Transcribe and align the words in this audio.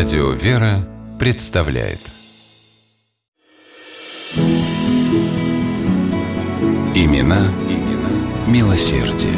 Радио 0.00 0.30
«Вера» 0.30 0.88
представляет 1.18 1.98
Имена, 6.94 7.52
имена 7.68 8.48
милосердие. 8.48 9.34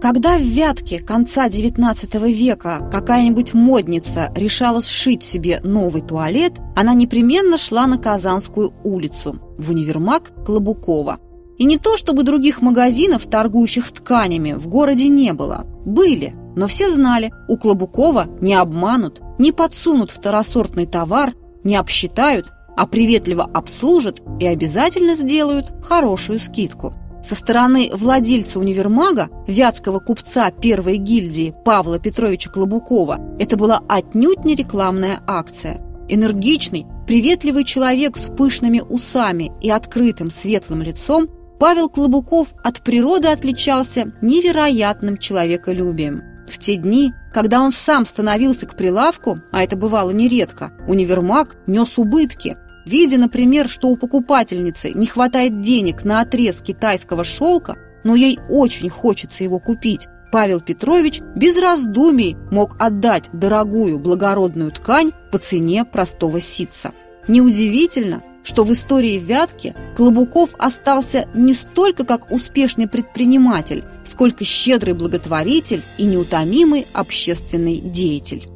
Когда 0.00 0.38
в 0.38 0.40
Вятке 0.40 1.00
конца 1.00 1.46
XIX 1.46 2.32
века 2.32 2.88
какая-нибудь 2.90 3.52
модница 3.52 4.32
решала 4.34 4.80
сшить 4.80 5.22
себе 5.22 5.60
новый 5.62 6.00
туалет, 6.00 6.54
она 6.74 6.94
непременно 6.94 7.58
шла 7.58 7.86
на 7.86 7.98
Казанскую 7.98 8.72
улицу, 8.82 9.38
в 9.58 9.68
универмаг 9.68 10.32
Клобукова. 10.46 11.18
И 11.58 11.64
не 11.64 11.76
то, 11.76 11.96
чтобы 11.96 12.22
других 12.22 12.62
магазинов, 12.62 13.26
торгующих 13.26 13.90
тканями, 13.90 14.52
в 14.52 14.68
городе 14.68 15.08
не 15.08 15.32
было. 15.32 15.66
Были, 15.84 16.34
но 16.56 16.66
все 16.68 16.90
знали, 16.90 17.32
у 17.48 17.56
Клобукова 17.56 18.28
не 18.40 18.54
обманут, 18.54 19.20
не 19.38 19.52
подсунут 19.52 20.10
второсортный 20.10 20.86
товар, 20.86 21.34
не 21.64 21.76
обсчитают, 21.76 22.52
а 22.76 22.86
приветливо 22.86 23.42
обслужат 23.42 24.22
и 24.38 24.46
обязательно 24.46 25.14
сделают 25.14 25.72
хорошую 25.82 26.38
скидку. 26.38 26.94
Со 27.24 27.34
стороны 27.34 27.90
владельца 27.92 28.60
универмага, 28.60 29.28
вятского 29.48 29.98
купца 29.98 30.50
первой 30.52 30.98
гильдии 30.98 31.52
Павла 31.64 31.98
Петровича 31.98 32.50
Клобукова, 32.50 33.36
это 33.40 33.56
была 33.56 33.82
отнюдь 33.88 34.44
не 34.44 34.54
рекламная 34.54 35.20
акция. 35.26 35.84
Энергичный, 36.08 36.86
приветливый 37.06 37.64
человек 37.64 38.16
с 38.16 38.22
пышными 38.22 38.80
усами 38.80 39.50
и 39.60 39.70
открытым 39.70 40.30
светлым 40.30 40.82
лицом, 40.82 41.28
Павел 41.58 41.88
Клобуков 41.88 42.54
от 42.62 42.80
природы 42.80 43.28
отличался 43.28 44.12
невероятным 44.20 45.18
человеколюбием. 45.18 46.22
В 46.46 46.58
те 46.58 46.76
дни, 46.76 47.12
когда 47.32 47.60
он 47.60 47.72
сам 47.72 48.06
становился 48.06 48.66
к 48.66 48.76
прилавку, 48.76 49.38
а 49.52 49.62
это 49.62 49.76
бывало 49.76 50.10
нередко, 50.10 50.72
универмаг 50.86 51.56
нес 51.66 51.98
убытки– 51.98 52.56
Видя, 52.88 53.18
например, 53.18 53.68
что 53.68 53.88
у 53.88 53.98
покупательницы 53.98 54.94
не 54.94 55.06
хватает 55.06 55.60
денег 55.60 56.04
на 56.04 56.22
отрез 56.22 56.62
китайского 56.62 57.22
шелка, 57.22 57.76
но 58.02 58.14
ей 58.14 58.38
очень 58.48 58.88
хочется 58.88 59.44
его 59.44 59.58
купить, 59.58 60.08
Павел 60.32 60.60
Петрович 60.60 61.20
без 61.36 61.58
раздумий 61.58 62.36
мог 62.50 62.76
отдать 62.78 63.28
дорогую 63.32 63.98
благородную 63.98 64.72
ткань 64.72 65.12
по 65.30 65.38
цене 65.38 65.84
простого 65.84 66.40
ситца. 66.40 66.92
Неудивительно, 67.28 68.22
что 68.48 68.64
в 68.64 68.72
истории 68.72 69.18
Вятки 69.18 69.74
Клобуков 69.94 70.54
остался 70.58 71.28
не 71.34 71.52
столько 71.52 72.06
как 72.06 72.32
успешный 72.32 72.88
предприниматель, 72.88 73.84
сколько 74.06 74.42
щедрый 74.42 74.94
благотворитель 74.94 75.82
и 75.98 76.06
неутомимый 76.06 76.86
общественный 76.94 77.78
деятель. 77.78 78.48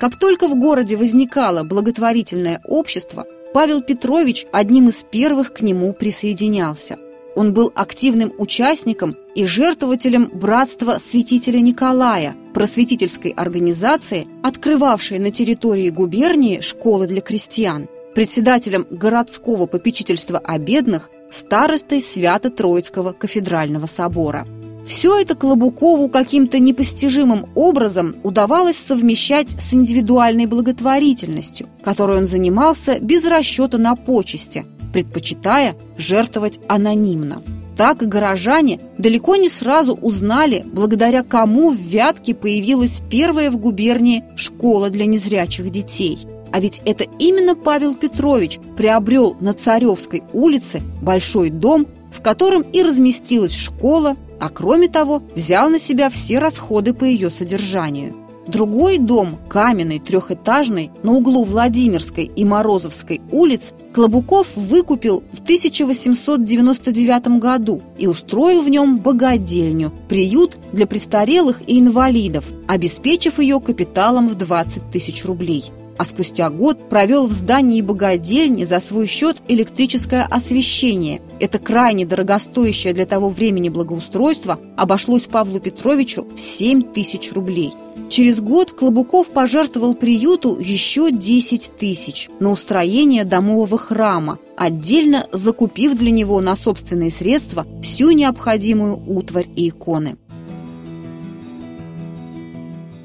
Как 0.00 0.18
только 0.18 0.48
в 0.48 0.56
городе 0.56 0.96
возникало 0.96 1.62
благотворительное 1.62 2.60
общество, 2.64 3.26
Павел 3.54 3.80
Петрович 3.80 4.44
одним 4.52 4.88
из 4.88 5.04
первых 5.04 5.52
к 5.52 5.60
нему 5.60 5.92
присоединялся. 5.92 6.98
Он 7.36 7.54
был 7.54 7.70
активным 7.76 8.32
участником 8.38 9.14
и 9.36 9.46
жертвователем 9.46 10.30
братства 10.34 10.98
святителя 10.98 11.60
Николая, 11.60 12.34
просветительской 12.56 13.32
организации, 13.32 14.26
открывавшей 14.42 15.18
на 15.18 15.30
территории 15.30 15.90
губернии 15.90 16.60
школы 16.60 17.06
для 17.06 17.20
крестьян, 17.20 17.86
председателем 18.14 18.86
городского 18.88 19.66
попечительства 19.66 20.38
о 20.38 20.56
бедных, 20.56 21.10
старостой 21.30 22.00
Свято-Троицкого 22.00 23.12
кафедрального 23.12 23.84
собора– 23.84 24.46
все 24.86 25.20
это 25.20 25.34
Клобукову 25.34 26.08
каким-то 26.08 26.58
непостижимым 26.60 27.50
образом 27.56 28.16
удавалось 28.22 28.76
совмещать 28.76 29.50
с 29.50 29.74
индивидуальной 29.74 30.46
благотворительностью, 30.46 31.68
которой 31.82 32.18
он 32.18 32.26
занимался 32.26 33.00
без 33.00 33.26
расчета 33.26 33.78
на 33.78 33.96
почести, 33.96 34.64
предпочитая 34.92 35.74
жертвовать 35.98 36.60
анонимно. 36.68 37.42
Так 37.76 38.02
и 38.02 38.06
горожане 38.06 38.80
далеко 38.98 39.36
не 39.36 39.48
сразу 39.48 39.94
узнали, 39.94 40.64
благодаря 40.64 41.22
кому 41.22 41.70
в 41.70 41.76
Вятке 41.76 42.34
появилась 42.34 43.02
первая 43.10 43.50
в 43.50 43.58
губернии 43.58 44.24
школа 44.36 44.90
для 44.90 45.06
незрячих 45.06 45.70
детей. 45.70 46.26
А 46.52 46.60
ведь 46.60 46.80
это 46.86 47.04
именно 47.18 47.54
Павел 47.54 47.94
Петрович 47.94 48.58
приобрел 48.76 49.36
на 49.40 49.52
Царевской 49.52 50.22
улице 50.32 50.80
большой 51.02 51.50
дом, 51.50 51.86
в 52.10 52.22
котором 52.22 52.62
и 52.62 52.82
разместилась 52.82 53.54
школа 53.54 54.16
а 54.38 54.48
кроме 54.48 54.88
того 54.88 55.22
взял 55.34 55.68
на 55.68 55.78
себя 55.78 56.10
все 56.10 56.38
расходы 56.38 56.92
по 56.92 57.04
ее 57.04 57.30
содержанию. 57.30 58.14
Другой 58.46 58.98
дом, 58.98 59.38
каменный, 59.48 59.98
трехэтажный, 59.98 60.92
на 61.02 61.12
углу 61.12 61.44
Владимирской 61.44 62.24
и 62.24 62.44
Морозовской 62.44 63.20
улиц, 63.32 63.72
Клобуков 63.92 64.56
выкупил 64.56 65.24
в 65.32 65.40
1899 65.40 67.40
году 67.40 67.82
и 67.98 68.06
устроил 68.06 68.62
в 68.62 68.68
нем 68.68 68.98
богадельню, 68.98 69.92
приют 70.08 70.58
для 70.72 70.86
престарелых 70.86 71.60
и 71.66 71.80
инвалидов, 71.80 72.44
обеспечив 72.68 73.40
ее 73.40 73.60
капиталом 73.60 74.28
в 74.28 74.36
20 74.36 74.90
тысяч 74.90 75.24
рублей 75.24 75.72
а 75.98 76.04
спустя 76.04 76.50
год 76.50 76.90
провел 76.90 77.26
в 77.26 77.32
здании 77.32 77.80
богадельни 77.80 78.64
за 78.64 78.80
свой 78.80 79.06
счет 79.06 79.38
электрическое 79.48 80.24
освещение. 80.24 81.22
Это 81.40 81.58
крайне 81.58 82.04
дорогостоящее 82.04 82.92
для 82.92 83.06
того 83.06 83.30
времени 83.30 83.68
благоустройство 83.68 84.58
обошлось 84.76 85.22
Павлу 85.22 85.58
Петровичу 85.58 86.26
в 86.34 86.38
7 86.38 86.92
тысяч 86.92 87.32
рублей. 87.32 87.72
Через 88.08 88.40
год 88.40 88.72
Клобуков 88.72 89.28
пожертвовал 89.28 89.94
приюту 89.94 90.58
еще 90.58 91.10
10 91.10 91.72
тысяч 91.76 92.28
на 92.40 92.50
устроение 92.50 93.24
домового 93.24 93.76
храма, 93.78 94.38
отдельно 94.56 95.26
закупив 95.32 95.96
для 95.96 96.10
него 96.10 96.40
на 96.40 96.56
собственные 96.56 97.10
средства 97.10 97.66
всю 97.82 98.12
необходимую 98.12 98.96
утварь 98.96 99.48
и 99.56 99.68
иконы. 99.68 100.16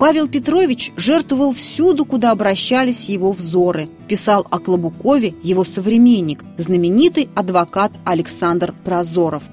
Павел 0.02 0.28
Петрович 0.28 0.92
жертвовал 0.98 1.54
всюду, 1.54 2.06
куда 2.06 2.32
обращались 2.32 3.08
его 3.08 3.32
взоры. 3.32 3.88
Писал 4.08 4.48
о 4.50 4.58
Клобукове 4.58 5.36
его 5.44 5.64
современник, 5.64 6.44
знаменитый 6.58 7.30
адвокат 7.36 7.92
Александр 8.04 8.74
Прозоров. 8.84 9.44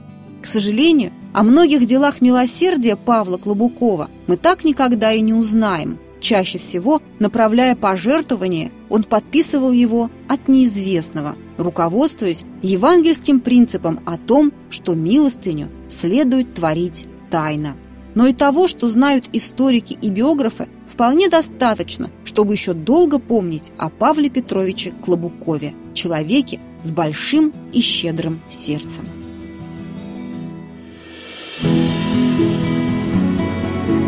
К 0.41 0.47
сожалению, 0.47 1.12
о 1.38 1.44
многих 1.44 1.87
делах 1.87 2.21
милосердия 2.21 2.97
Павла 2.97 3.37
Клобукова 3.37 4.10
мы 4.26 4.37
так 4.37 4.65
никогда 4.65 5.12
и 5.12 5.21
не 5.21 5.34
узнаем. 5.34 6.00
Чаще 6.19 6.59
всего, 6.59 7.00
направляя 7.21 7.76
пожертвование, 7.76 8.72
он 8.91 9.04
подписывал 9.04 9.71
его 9.71 10.10
от 10.26 10.49
неизвестного, 10.49 11.37
руководствуясь 11.56 12.43
евангельским 12.62 13.38
принципом 13.38 14.00
о 14.04 14.16
том, 14.16 14.50
что 14.69 14.97
милостыню 14.97 15.69
следует 15.88 16.54
творить 16.54 17.06
тайно 17.31 17.76
но 18.16 18.26
и 18.26 18.32
того, 18.32 18.66
что 18.66 18.88
знают 18.88 19.28
историки 19.32 19.97
и 20.03 20.10
биографы, 20.10 20.66
вполне 20.88 21.28
достаточно, 21.28 22.10
чтобы 22.25 22.55
еще 22.55 22.72
долго 22.72 23.20
помнить 23.20 23.70
о 23.78 23.91
Павле 23.91 24.28
Петровиче 24.28 24.91
Клобукове, 24.91 25.75
человеке 25.94 26.59
с 26.82 26.91
большим 26.91 27.53
и 27.72 27.81
щедрым 27.81 28.41
сердцем. 28.50 29.05